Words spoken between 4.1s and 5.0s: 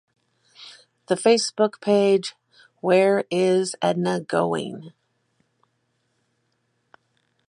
Going?